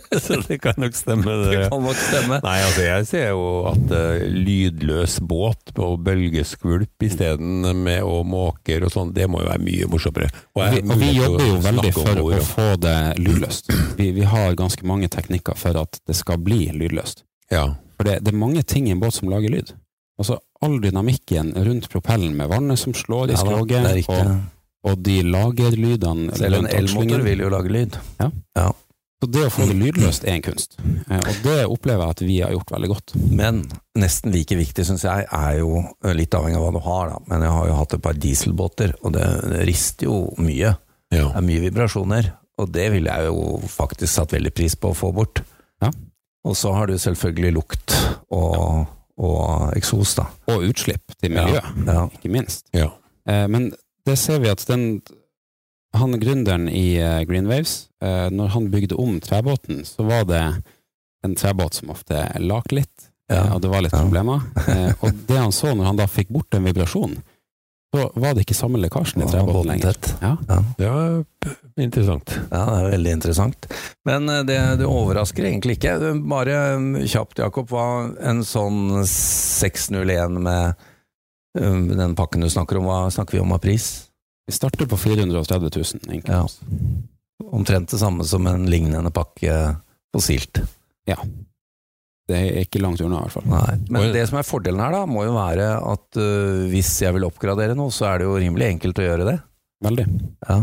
Så 0.25 0.39
det 0.47 0.59
kan 0.63 0.79
nok 0.81 0.95
stemme, 0.97 1.35
det. 1.43 1.49
det 1.51 1.65
kan 1.69 1.83
nok 1.85 1.99
stemme. 2.01 2.39
Nei, 2.45 2.57
altså 2.65 2.85
jeg 2.87 3.09
ser 3.11 3.27
jo 3.31 3.49
at 3.71 3.93
uh, 3.93 4.23
lydløs 4.33 5.19
båt 5.29 5.75
og 5.77 5.99
bølgeskvulp 6.07 7.07
isteden 7.09 7.67
med 7.83 8.07
å 8.07 8.23
måker 8.27 8.87
og 8.87 8.95
sånn, 8.95 9.13
det 9.17 9.29
må 9.31 9.43
jo 9.43 9.51
være 9.51 9.65
mye 9.65 9.91
morsommere. 9.91 10.31
Og, 10.57 10.63
Vi, 10.75 10.83
og 10.85 11.03
vi 11.03 11.11
jobber 11.17 11.45
jo 11.45 11.59
veldig 11.67 11.93
for 11.97 12.23
å 12.25 12.41
få 12.49 12.69
det 12.81 12.97
lydløst. 13.21 13.73
Vi, 13.99 14.11
vi 14.17 14.25
har 14.29 14.57
ganske 14.59 14.89
mange 14.89 15.11
teknikker 15.13 15.59
for 15.59 15.79
at 15.83 16.01
det 16.09 16.17
skal 16.19 16.41
bli 16.43 16.67
lydløst. 16.73 17.27
Ja. 17.53 17.69
For 17.99 18.09
det, 18.09 18.21
det 18.25 18.33
er 18.33 18.41
mange 18.41 18.63
ting 18.63 18.89
i 18.89 18.95
en 18.95 19.03
båt 19.03 19.19
som 19.19 19.31
lager 19.33 19.53
lyd. 19.53 19.75
Altså 20.19 20.41
All 20.65 20.81
dynamikken 20.83 21.53
rundt 21.55 21.87
propellen 21.93 22.35
med 22.35 22.51
vannet 22.51 22.81
som 22.81 22.95
slår 22.97 23.31
i 23.31 23.37
Ja 23.37 23.43
skroget, 23.45 23.85
ja, 24.03 24.09
og, 24.11 24.33
og 24.91 25.05
de 25.07 25.21
lagerlydene 25.23 26.35
Selv 26.35 26.65
en 26.65 26.71
elmotor 26.73 27.23
vil 27.23 27.45
jo 27.45 27.51
lage 27.53 27.71
lyd. 27.71 27.99
Så 29.19 29.27
det 29.35 29.41
å 29.49 29.51
få 29.51 29.65
det 29.67 29.75
lydløst 29.81 30.23
er 30.29 30.37
en 30.37 30.43
kunst. 30.47 30.77
Eh, 31.11 31.19
Og 31.19 31.39
det 31.43 31.57
opplever 31.67 32.05
jeg 32.05 32.15
at 32.15 32.21
vi 32.23 32.37
har 32.45 32.53
gjort 32.55 32.71
veldig 32.71 32.91
godt. 32.93 33.15
Men 33.35 33.65
nesten 33.99 34.31
like 34.31 34.55
viktig, 34.55 34.85
syns 34.87 35.03
jeg, 35.09 35.25
er 35.35 35.57
jo 35.59 35.81
eh, 36.05 36.13
litt 36.15 36.37
avhengig 36.39 36.59
av 36.61 36.67
hva 36.69 36.75
du 36.77 36.83
har, 36.85 37.09
da. 37.15 37.19
Men 37.33 37.43
jeg 37.43 37.55
har 37.57 37.67
jo 37.73 37.79
hatt 37.81 37.97
et 37.99 38.05
par 38.05 38.15
dieselbåter, 38.15 38.95
og 39.03 39.17
det, 39.17 39.25
det 39.51 39.65
rister 39.67 40.07
jo 40.07 40.21
mye. 40.39 40.77
ja. 41.11 41.25
Det 41.33 41.41
er 41.43 41.49
mye 41.49 41.65
vibrasjoner. 41.67 42.31
Og 42.59 42.71
det 42.75 42.89
ville 42.95 43.11
jeg 43.11 43.27
jo 43.31 43.59
faktisk 43.71 44.13
satt 44.13 44.33
veldig 44.35 44.51
pris 44.55 44.75
på 44.79 44.91
å 44.91 44.97
få 44.99 45.11
bort. 45.15 45.43
Ja. 45.83 45.91
Og 46.47 46.55
så 46.59 46.73
har 46.75 46.87
du 46.91 46.95
selvfølgelig 46.99 47.53
lukt 47.59 47.95
og, 48.35 48.87
og 49.19 49.75
eksos, 49.79 50.15
da. 50.19 50.29
Og 50.51 50.65
utslipp 50.71 51.15
til 51.19 51.35
miljøet, 51.35 51.75
Ja. 51.87 52.07
ikke 52.07 52.31
minst. 52.35 52.67
Ja. 52.75 52.89
Eh, 53.27 53.47
men 53.51 53.73
det 54.07 54.17
ser 54.19 54.39
vi 54.43 54.51
at 54.51 54.63
den 54.71 55.03
han 56.01 56.17
gründeren 56.21 56.69
i 56.71 56.97
eh, 57.03 57.23
Green 57.29 57.47
Waves, 57.51 57.89
eh, 58.03 58.29
når 58.35 58.49
han 58.55 58.71
bygde 58.73 58.97
om 58.99 59.19
trebåten, 59.21 59.85
så 59.87 60.07
var 60.09 60.25
det 60.29 60.43
en 61.27 61.35
trebåt 61.35 61.75
som 61.81 61.91
ofte 61.95 62.25
lak 62.41 62.71
litt, 62.73 63.09
Ja. 63.29 63.43
eh, 63.45 63.55
og 63.57 63.61
det 63.63 63.69
var 63.73 63.83
litt 63.85 63.93
Ja. 63.93 64.03
problemer. 64.05 64.41
Eh, 64.69 64.93
og 65.01 65.13
det 65.29 65.37
han 65.39 65.53
så 65.53 65.75
når 65.75 65.85
han 65.93 65.97
da 66.01 66.07
fikk 66.07 66.29
bort 66.35 66.51
den 66.55 66.65
vibrasjonen, 66.65 67.19
så 67.95 68.11
var 68.21 68.35
det 68.37 68.43
ikke 68.45 68.55
samme 68.57 68.77
lekkasjen 68.83 69.23
i 69.25 69.29
trebåten 69.31 69.71
lenger. 69.71 69.97
Ja. 70.21 70.35
Ja. 70.49 70.59
Det 70.77 70.89
var 70.93 71.25
interessant. 71.81 72.35
Ja, 72.53 72.65
det 72.69 72.83
er 72.83 72.91
veldig 72.93 73.13
interessant. 73.17 73.67
Men 74.05 74.27
det, 74.45 74.59
det 74.83 74.85
overrasker 74.85 75.47
egentlig 75.49 75.79
ikke. 75.79 75.95
Bare 76.29 76.59
um, 76.77 76.91
kjapt, 77.09 77.39
Jakob, 77.41 77.71
hva 77.73 77.87
en 78.29 78.43
sånn 78.45 79.07
601 79.09 80.37
med 80.37 80.75
um, 81.59 81.89
den 81.97 82.15
pakken 82.19 82.45
du 82.45 82.51
snakker 82.53 82.77
om, 82.77 82.85
hva 82.91 83.07
snakker 83.11 83.39
vi 83.39 83.41
om 83.47 83.57
av 83.57 83.63
pris? 83.65 83.89
Vi 84.49 84.55
starter 84.57 84.89
på 84.89 84.97
430 84.97 85.71
000, 85.77 86.03
egentlig. 86.09 86.33
Ja. 86.33 86.47
Omtrent 87.53 87.93
det 87.93 88.01
samme 88.01 88.25
som 88.27 88.47
en 88.49 88.65
lignende 88.71 89.11
pakke 89.15 89.55
fossilt. 90.15 90.63
Det 92.29 92.37
er 92.37 92.59
ikke 92.63 92.81
langt 92.83 93.01
unna, 93.01 93.21
i 93.23 93.25
hvert 93.29 93.37
fall. 93.39 93.47
Nei. 93.49 93.77
Men 93.93 94.11
det 94.13 94.27
som 94.29 94.37
er 94.41 94.45
fordelen 94.49 94.81
her, 94.85 94.93
da, 94.93 95.05
må 95.09 95.23
jo 95.25 95.33
være 95.37 95.69
at 95.81 96.19
uh, 96.21 96.67
hvis 96.69 96.91
jeg 97.05 97.15
vil 97.17 97.25
oppgradere 97.29 97.77
noe, 97.79 97.93
så 97.95 98.09
er 98.11 98.21
det 98.21 98.27
jo 98.29 98.35
rimelig 98.41 98.67
enkelt 98.75 99.01
å 99.01 99.07
gjøre 99.07 99.29
det. 99.31 99.37
Veldig. 99.87 100.05
Ja. 100.49 100.59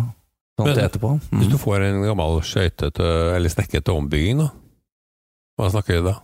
Sånn 0.56 0.68
Men- 0.70 0.76
til 0.78 0.84
etterpå. 0.86 1.14
Hvis 1.32 1.50
du 1.50 1.58
Mm. 1.58 1.64
får 1.66 1.82
en 1.88 2.02
gammel 2.06 2.38
skøytete 2.46 3.08
eller 3.36 3.50
snekkete 3.54 3.94
ombygging, 3.96 4.38
da? 4.44 4.50
Hva 5.58 5.72
snakker 5.74 5.98
vi 6.02 6.06
da? 6.10 6.16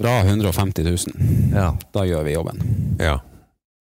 Fra 0.00 0.14
150 0.24 0.84
000. 0.84 1.54
Ja. 1.54 1.68
Da 1.94 2.04
gjør 2.06 2.24
vi 2.26 2.34
jobben. 2.34 2.60
Ja. 3.00 3.18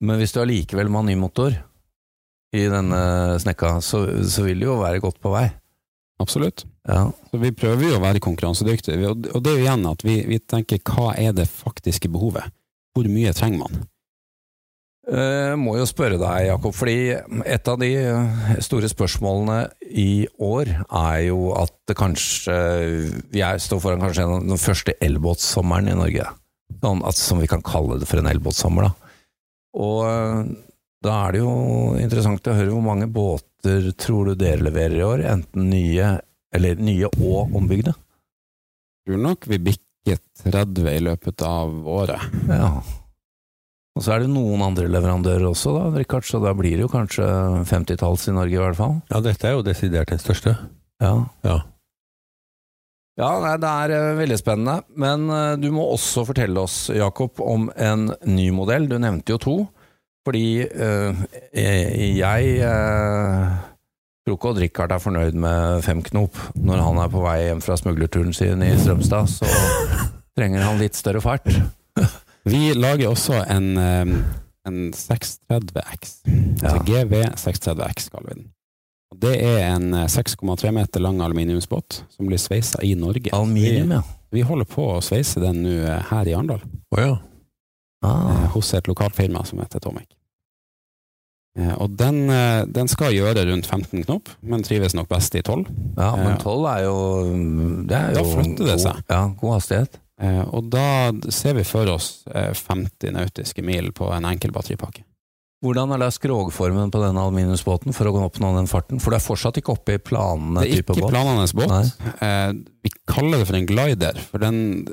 Men 0.01 0.19
hvis 0.21 0.33
du 0.33 0.41
allikevel 0.41 0.89
må 0.89 1.01
ha 1.01 1.07
ny 1.09 1.15
motor 1.17 1.53
i 2.55 2.67
denne 2.71 2.99
snekka, 3.41 3.77
så, 3.83 4.05
så 4.23 4.45
vil 4.45 4.61
det 4.61 4.69
jo 4.69 4.77
være 4.79 5.01
godt 5.03 5.19
på 5.23 5.33
vei. 5.33 5.49
Absolutt. 6.21 6.63
Ja. 6.87 7.09
Så 7.29 7.41
vi 7.41 7.51
prøver 7.53 7.91
jo 7.91 7.97
å 7.97 8.03
være 8.03 8.23
konkurransedyktige, 8.23 9.11
og 9.11 9.43
det 9.43 9.51
er 9.51 9.59
jo 9.59 9.65
igjen 9.65 9.85
at 9.89 10.05
vi, 10.05 10.21
vi 10.29 10.39
tenker 10.41 10.81
hva 10.87 11.11
er 11.19 11.35
det 11.37 11.49
faktiske 11.51 12.09
behovet? 12.13 12.49
Hvor 12.97 13.09
mye 13.11 13.35
trenger 13.37 13.67
man? 13.67 13.85
Eh, 15.07 15.53
må 15.55 15.77
jo 15.77 15.85
spørre 15.87 16.17
deg, 16.19 16.49
Jakob, 16.49 16.73
fordi 16.75 17.13
et 17.47 17.69
av 17.71 17.77
de 17.79 17.91
eh, 17.95 18.49
store 18.65 18.89
spørsmålene 18.91 19.59
i 19.87 20.25
år 20.43 20.73
er 20.83 21.21
jo 21.29 21.53
at 21.55 21.71
det 21.87 21.95
kanskje 21.95 22.57
Vi 23.31 23.39
er, 23.39 23.61
står 23.63 23.79
foran 23.85 24.03
kanskje 24.03 24.25
en 24.25 24.33
av 24.35 24.49
den 24.49 24.59
første 24.59 24.97
elbåtsommeren 24.99 25.93
i 25.93 25.95
Norge. 25.95 26.27
Sånn 26.83 27.05
at, 27.07 27.15
som 27.15 27.39
vi 27.39 27.47
kan 27.47 27.63
kalle 27.63 28.01
det 28.01 28.09
for 28.09 28.19
en 28.19 28.27
elbåtsommer, 28.27 28.89
da. 28.89 29.13
Og 29.77 30.57
da 31.05 31.15
er 31.27 31.35
det 31.35 31.41
jo 31.43 31.51
interessant 32.01 32.47
å 32.49 32.55
høre 32.57 32.73
hvor 32.73 32.85
mange 32.85 33.07
båter 33.11 33.91
tror 33.99 34.31
du 34.31 34.39
dere 34.39 34.65
leverer 34.65 34.97
i 34.97 35.05
år? 35.05 35.25
Enten 35.33 35.69
nye, 35.71 36.15
eller 36.55 36.79
nye 36.81 37.09
og 37.11 37.57
ombygde? 37.57 37.93
Jeg 37.93 39.13
tror 39.13 39.21
nok 39.23 39.49
vi 39.51 39.59
bikket 39.69 40.23
30 40.47 40.89
i 40.91 41.03
løpet 41.05 41.43
av 41.45 41.85
året. 41.87 42.23
Ja. 42.49 42.71
Og 43.97 44.03
så 44.05 44.13
er 44.13 44.23
det 44.23 44.29
noen 44.29 44.61
andre 44.61 44.89
leverandører 44.93 45.47
også, 45.49 45.73
da, 45.73 45.85
Rikard, 45.95 46.25
så 46.27 46.41
da 46.43 46.51
blir 46.57 46.75
det 46.77 46.85
jo 46.85 46.91
kanskje 46.91 47.25
50-talls 47.65 48.27
i 48.29 48.35
Norge 48.35 48.53
i 48.53 48.61
hvert 48.61 48.77
fall. 48.77 48.99
ja, 49.09 49.21
dette 49.25 49.49
er 49.49 49.57
jo 49.57 49.65
desidert 49.65 50.11
den 50.13 50.21
største. 50.21 50.53
Ja. 51.01 51.15
Ja. 51.45 51.57
Ja, 53.17 53.31
nei, 53.41 53.55
det 53.57 53.69
er 53.71 53.93
eh, 53.95 54.11
veldig 54.19 54.37
spennende. 54.37 54.75
Men 55.01 55.25
eh, 55.33 55.55
du 55.57 55.71
må 55.73 55.87
også 55.89 56.21
fortelle 56.27 56.61
oss, 56.61 56.91
Jakob, 56.93 57.41
om 57.41 57.65
en 57.73 58.11
ny 58.29 58.51
modell. 58.53 58.85
Du 58.91 58.99
nevnte 59.01 59.33
jo 59.33 59.39
to. 59.41 59.55
Fordi 60.27 60.59
øh, 60.59 61.15
jeg 62.17 62.47
øh, 62.59 63.51
tror 64.27 64.33
ikke 64.33 64.49
Odd 64.49 64.57
Rikard 64.59 64.91
er 64.91 64.99
fornøyd 64.99 65.37
med 65.39 65.81
fem 65.85 66.01
knop 66.03 66.35
når 66.55 66.81
han 66.83 66.99
er 66.99 67.13
på 67.13 67.21
vei 67.23 67.37
hjem 67.45 67.61
fra 67.63 67.77
smuglerturen 67.79 68.33
sin 68.35 68.65
i 68.65 68.73
Strømstad. 68.75 69.29
Så 69.31 69.47
trenger 70.37 70.65
han 70.67 70.81
litt 70.81 70.99
større 70.99 71.21
fart. 71.23 71.47
Vi 72.51 72.73
lager 72.75 73.13
også 73.13 73.39
en, 73.55 73.71
en 73.79 74.77
630X. 74.91 76.11
Ja. 76.27 76.73
Altså 76.73 76.83
GV630X 76.89 78.11
kaller 78.11 78.33
vi 78.33 78.39
den. 78.41 78.51
Det 79.15 79.33
er 79.39 79.63
en 79.77 79.93
eh, 79.93 80.11
6,3 80.11 80.71
meter 80.75 80.99
lang 81.03 81.21
aluminiumsbåt 81.23 82.01
som 82.11 82.27
blir 82.27 82.39
sveisa 82.39 82.83
i 82.83 82.93
Norge. 82.99 83.31
Aluminium, 83.31 83.95
ja. 83.95 84.03
Vi, 84.35 84.43
holder 84.43 84.67
på 84.67 84.91
å 84.97 85.01
sveise 85.01 85.39
den 85.39 85.63
nå 85.63 85.77
her 86.11 86.27
i 86.27 86.35
Arendal, 86.35 86.63
Oh, 86.91 86.99
ja. 86.99 87.15
Ah, 88.05 88.29
eh, 88.43 88.47
hos 88.53 88.73
et 88.77 88.87
lokalt 88.87 89.15
firma 89.17 89.43
som 89.45 89.59
heter 89.59 89.79
Tomic. 89.81 90.07
Eh, 91.57 91.73
Og 91.81 91.95
den, 91.97 92.29
eh, 92.29 92.65
den 92.69 92.87
skal 92.87 93.13
gjøre 93.15 93.47
rundt 93.49 93.65
15 93.65 94.03
knop, 94.05 94.29
men 94.43 94.61
trives 94.63 94.93
nok 94.93 95.07
best 95.09 95.33
i 95.35 95.41
12. 95.41 95.65
ja, 95.97 96.11
men 96.15 96.37
12 96.37 96.67
er 96.77 96.83
jo 96.83 96.97
det 97.87 97.97
er 97.97 98.13
Da 98.13 98.23
flytter 98.23 98.65
det 98.65 98.77
god- 98.77 98.85
seg. 98.85 99.03
Ja, 99.09 99.27
god 99.41 99.53
hastighet. 99.59 99.99
Og 100.53 100.69
da 100.69 101.11
ser 101.29 101.53
vi 101.53 101.63
for 101.63 101.85
oss 101.93 102.23
eh, 102.33 102.51
50 102.53 103.11
nautiske 103.13 103.63
mil 103.63 103.91
på 103.91 104.11
en 104.13 104.23
enkel 104.25 104.51
batteripakke. 104.51 105.03
Hvordan 105.63 105.91
er 105.93 105.97
da 105.97 106.09
skrogformen 106.13 106.91
på 106.91 107.01
denne 107.01 107.17
aluminiumsbåten 107.17 107.91
for 107.93 108.05
å 108.05 108.29
oppnå 108.29 108.55
den 108.55 108.67
farten? 108.69 108.99
For 109.01 109.09
du 109.09 109.15
er 109.17 109.25
fortsatt 109.25 109.57
ikke 109.57 109.73
oppe 109.73 109.95
i 109.95 109.97
planene 109.97 110.61
type 110.61 110.85
båt? 110.85 110.95
Det 110.95 110.97
er 110.97 111.01
ikke 111.01 111.09
planenes 111.09 111.53
båt. 111.57 111.67
Nei. 112.21 112.63
Vi 112.83 112.91
kaller 113.09 113.39
det 113.39 113.47
for 113.47 113.55
en 113.57 113.65
glider, 113.65 114.19
for 114.19 114.37
den, 114.37 114.87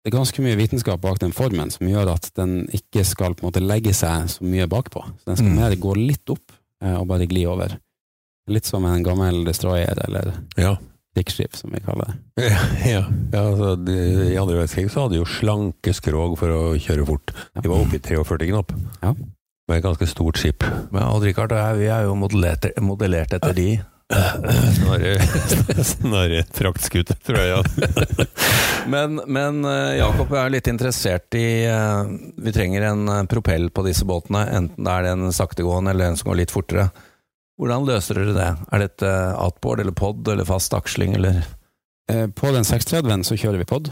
det 0.00 0.10
er 0.12 0.16
ganske 0.16 0.42
mye 0.42 0.56
vitenskap 0.56 1.00
bak 1.02 1.18
den 1.20 1.32
formen 1.36 1.70
som 1.70 1.86
gjør 1.88 2.14
at 2.14 2.30
den 2.38 2.62
ikke 2.72 3.02
skal 3.04 3.34
på 3.36 3.44
en 3.44 3.50
måte 3.50 3.60
legge 3.64 3.92
seg 3.96 4.30
så 4.32 4.44
mye 4.46 4.66
bakpå. 4.70 5.02
Så 5.20 5.26
den 5.28 5.36
skal 5.36 5.50
Mm. 5.50 5.58
mer 5.60 5.74
gå 5.76 5.94
litt 5.96 6.30
opp 6.32 6.52
eh, 6.82 6.94
og 6.96 7.06
bare 7.08 7.26
gli 7.28 7.44
over. 7.46 7.76
Litt 8.48 8.64
som 8.64 8.84
en 8.88 9.02
gammel 9.04 9.44
destroyer, 9.44 9.98
eller 10.08 10.32
Ja. 10.56 10.76
krigsskip, 11.14 11.54
som 11.56 11.70
vi 11.74 11.80
kaller 11.84 12.14
det. 12.36 12.48
ja. 12.86 13.04
ja 13.32 13.42
altså, 13.44 13.74
de, 13.84 13.92
I 14.32 14.36
andre 14.40 14.56
verdenskrig 14.62 14.88
så 14.90 15.02
hadde 15.04 15.18
de 15.18 15.20
jo 15.20 15.28
slanke 15.28 15.92
skrog 15.94 16.38
for 16.38 16.48
å 16.48 16.62
kjøre 16.80 17.04
fort. 17.06 17.34
De 17.60 17.68
var 17.68 17.82
oppe 17.84 17.96
i 17.96 17.98
43 18.00 18.48
knop. 18.48 18.72
Ja. 19.02 19.12
Med 19.68 19.76
et 19.78 19.84
ganske 19.84 20.06
stort 20.08 20.38
skip. 20.40 20.64
Men 20.90 21.02
Odd 21.04 21.22
Rikard 21.28 21.52
og 21.52 21.58
jeg, 21.60 21.76
vi 21.78 21.90
er 21.92 22.06
jo 22.08 22.14
modellert, 22.18 22.70
modellert 22.82 23.34
etter 23.36 23.52
de. 23.54 23.68
Snarere, 24.10 25.84
snarere 25.84 26.44
fraktskuter, 26.56 27.16
tror 27.26 27.38
jeg. 27.38 27.52
Ja. 27.54 28.26
Men, 28.90 29.20
men 29.28 29.58
eh, 29.68 29.98
Jakob 29.98 30.30
jeg 30.32 30.40
er 30.40 30.52
litt 30.54 30.68
interessert 30.70 31.36
i 31.36 31.44
eh, 31.68 32.08
Vi 32.40 32.52
trenger 32.56 32.86
en 32.88 33.02
eh, 33.12 33.20
propell 33.30 33.68
på 33.70 33.84
disse 33.86 34.06
båtene, 34.08 34.46
enten 34.56 34.86
det 34.88 34.94
er 34.94 35.08
en 35.12 35.28
saktegående 35.36 35.92
eller 35.92 36.10
en 36.10 36.16
som 36.18 36.30
går 36.30 36.40
litt 36.40 36.54
fortere. 36.54 36.88
Hvordan 37.60 37.84
løser 37.86 38.18
dere 38.22 38.34
det? 38.34 38.48
Er 38.72 38.82
det 38.82 38.88
et 38.94 39.04
outboard 39.06 39.82
eller 39.84 39.94
pod 39.94 40.26
eller 40.32 40.48
fast 40.48 40.74
aksling 40.74 41.14
eller 41.20 41.42
Eh, 42.10 42.26
På 42.26 42.50
den 42.50 42.64
630-en 42.66 43.24
så 43.24 43.36
kjører 43.38 43.60
vi 43.60 43.64
pod, 43.70 43.90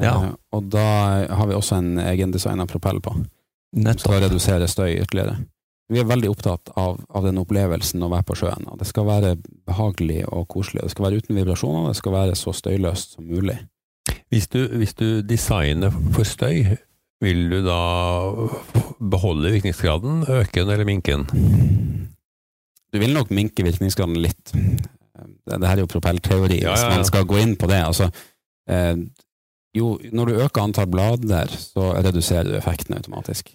Ja. 0.00 0.14
og 0.52 0.68
da 0.72 1.26
har 1.28 1.46
vi 1.50 1.54
også 1.58 1.76
en 1.76 1.98
egendesigna 2.00 2.64
propell 2.66 3.00
på. 3.04 3.12
Nettopp. 3.76 4.00
Så 4.00 4.12
nettopp? 4.14 4.22
redusere 4.24 4.68
støy 4.68 4.94
ytterligere. 5.02 5.36
Vi 5.90 5.98
er 5.98 6.06
veldig 6.06 6.30
opptatt 6.30 6.70
av, 6.78 7.00
av 7.10 7.24
den 7.26 7.40
opplevelsen 7.40 8.02
å 8.06 8.10
være 8.12 8.26
på 8.28 8.36
sjøen. 8.38 8.68
og 8.70 8.78
Det 8.78 8.86
skal 8.86 9.08
være 9.08 9.34
behagelig 9.66 10.22
og 10.28 10.46
koselig. 10.52 10.84
Det 10.86 10.92
skal 10.94 11.08
være 11.08 11.22
uten 11.22 11.40
vibrasjoner, 11.40 11.88
det 11.90 11.98
skal 11.98 12.14
være 12.14 12.36
så 12.38 12.54
støyløst 12.54 13.16
som 13.16 13.26
mulig. 13.26 13.58
Hvis, 14.30 14.46
du, 14.52 14.60
hvis 14.78 14.94
du 14.94 15.20
designer 15.26 15.90
for 16.14 16.28
støy, 16.28 16.76
vil 17.20 17.42
du 17.50 17.58
da 17.66 17.80
beholde 19.02 19.50
virkningsgraden, 19.56 20.22
øke 20.30 20.62
den 20.62 20.70
eller 20.70 20.86
minke 20.88 21.18
den? 21.18 22.06
Du 22.90 22.98
vil 23.02 23.14
nok 23.14 23.32
minke 23.34 23.66
virkningsgraden 23.66 24.18
litt. 24.22 24.54
Det, 24.54 25.58
her 25.58 25.74
er 25.74 25.82
jo 25.82 25.90
propellteori, 25.90 26.60
Ja, 26.62 26.70
ja, 26.70 26.70
ja, 26.70 26.76
hvis 26.76 27.00
man 27.00 27.08
skal 27.08 27.26
gå 27.28 27.42
inn 27.42 27.56
på 27.58 27.68
det. 27.70 27.82
Altså, 27.82 28.08
eh, 28.70 28.94
jo, 29.76 29.92
når 30.12 30.30
du 30.30 30.40
øker 30.46 30.62
antall 30.62 30.88
blader, 30.90 31.50
så 31.50 31.92
reduserer 31.98 32.48
du 32.48 32.56
effekten 32.58 32.96
automatisk. 32.96 33.52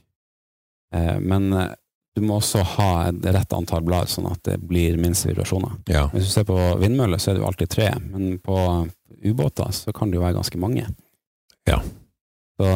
Eh, 0.96 1.18
men 1.20 1.52
eh, 1.54 1.72
du 2.16 2.22
må 2.24 2.38
også 2.40 2.64
ha 2.78 2.90
et 3.10 3.26
rett 3.36 3.54
antall 3.54 3.84
blader, 3.84 4.08
sånn 4.08 4.30
at 4.30 4.40
det 4.48 4.60
blir 4.64 4.96
minst 5.02 5.28
vibrasjoner. 5.28 5.74
Ja. 5.92 6.06
Hvis 6.14 6.30
du 6.30 6.32
ser 6.32 6.46
på 6.48 6.56
vindmøller, 6.80 7.20
så 7.20 7.32
er 7.32 7.36
det 7.36 7.44
jo 7.44 7.50
alltid 7.50 7.72
tre, 7.74 7.90
men 8.00 8.38
på 8.44 8.60
ubåter 9.26 9.74
så 9.76 9.92
kan 9.96 10.12
det 10.12 10.20
jo 10.20 10.24
være 10.24 10.38
ganske 10.38 10.62
mange. 10.62 10.86
Ja. 11.68 11.82
Så 12.56 12.70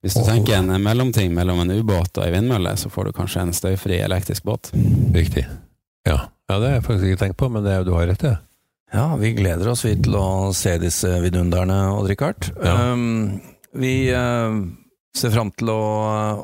hvis 0.00 0.16
du 0.16 0.22
oh. 0.22 0.28
tenker 0.30 0.56
en 0.62 0.72
mellomting 0.80 1.34
mellom 1.36 1.60
en 1.64 1.74
ubåt 1.76 2.16
og 2.16 2.24
en 2.24 2.32
vindmølle, 2.38 2.72
så 2.80 2.88
får 2.92 3.08
du 3.08 3.16
kanskje 3.16 3.44
en 3.44 3.54
støyfri 3.56 4.00
elektrisk 4.00 4.48
båt. 4.48 4.72
Riktig. 5.14 5.44
Ja. 6.06 6.18
ja, 6.48 6.58
det 6.58 6.70
har 6.70 6.76
jeg 6.78 6.86
faktisk 6.86 7.10
ikke 7.10 7.22
tenkt 7.24 7.40
på, 7.40 7.50
men 7.52 7.66
det, 7.66 7.80
du 7.84 7.92
har 7.96 8.08
rett 8.08 8.24
i 8.24 8.30
det. 8.30 8.38
Ja, 8.94 9.10
vi 9.18 9.32
gleder 9.36 9.68
oss 9.72 9.82
vi 9.84 9.96
til 9.98 10.14
å 10.16 10.54
se 10.54 10.76
disse 10.78 11.10
vidunderne, 11.24 11.80
Odd 11.98 12.08
Rikard. 12.08 12.48
Ja. 12.62 12.94
Um, 12.94 13.40
vi 13.76 14.06
eh, 14.14 14.60
ser 15.16 15.32
fram 15.34 15.50
til 15.56 15.70
å, 15.72 15.80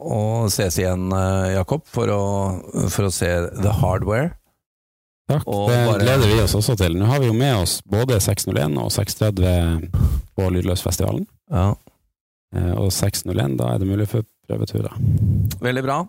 å 0.00 0.21
ses 0.52 0.79
igjen, 0.81 1.09
eh, 1.17 1.55
Jakob, 1.59 1.85
for 1.88 2.11
å, 2.12 2.23
for 2.93 3.09
å 3.09 3.12
se 3.12 3.29
The 3.61 3.73
Hardware. 3.83 4.33
Takk, 5.31 5.45
Og 5.47 5.69
det 5.71 5.79
bare- 5.87 6.02
gleder 6.02 6.26
vi 6.33 6.41
oss 6.43 6.55
også 6.59 6.75
til. 6.76 6.97
Nå 6.99 7.07
har 7.09 7.21
vi 7.23 7.29
jo 7.31 7.37
med 7.37 7.55
oss 7.62 7.79
både 7.88 8.19
601 8.21 8.76
og 8.83 8.91
630 8.91 9.88
på 10.37 10.49
Lydløsfestivalen. 10.57 11.26
Ja. 11.52 11.69
Eh, 12.57 12.73
Og 12.76 12.91
601, 12.93 13.57
da 13.57 13.71
er 13.75 13.79
det 13.79 13.88
mulig 13.88 14.09
for 14.11 14.26
prøveturer. 14.49 14.93
Veldig 15.62 15.83
bra. 15.87 16.00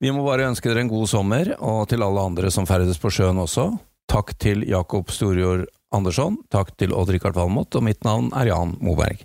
Vi 0.00 0.10
må 0.12 0.22
bare 0.26 0.46
ønske 0.50 0.68
dere 0.68 0.84
en 0.84 0.88
god 0.92 1.08
sommer, 1.08 1.54
og 1.58 1.88
til 1.88 2.02
alle 2.04 2.20
andre 2.20 2.50
som 2.52 2.66
ferdes 2.68 2.98
på 3.00 3.10
sjøen 3.10 3.40
også. 3.40 3.70
Takk 4.10 4.36
til 4.38 4.62
Jakob 4.68 5.08
Storjord 5.10 5.66
Andersson, 5.92 6.36
takk 6.50 6.76
til 6.78 6.92
Odd-Rikard 6.94 7.34
Valmot, 7.34 7.74
og 7.74 7.82
mitt 7.82 8.04
navn 8.04 8.30
er 8.36 8.50
Jan 8.52 8.76
Moberg. 8.80 9.24